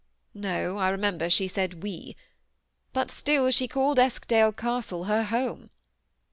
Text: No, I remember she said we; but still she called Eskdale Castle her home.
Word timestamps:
No, 0.33 0.77
I 0.77 0.89
remember 0.89 1.29
she 1.29 1.47
said 1.47 1.83
we; 1.83 2.15
but 2.91 3.11
still 3.11 3.51
she 3.51 3.67
called 3.67 3.99
Eskdale 3.99 4.51
Castle 4.51 5.03
her 5.03 5.25
home. 5.25 5.69